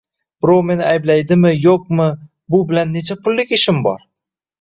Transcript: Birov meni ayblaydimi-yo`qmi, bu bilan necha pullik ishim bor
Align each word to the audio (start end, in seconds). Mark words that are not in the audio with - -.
Birov 0.43 0.59
meni 0.69 0.85
ayblaydimi-yo`qmi, 0.91 2.07
bu 2.55 2.61
bilan 2.71 2.91
necha 2.95 3.19
pullik 3.29 3.53
ishim 3.59 3.83
bor 3.89 4.01